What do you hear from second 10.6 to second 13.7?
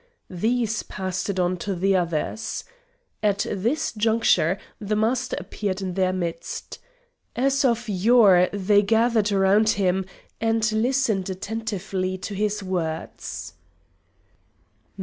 listened attentively to his words.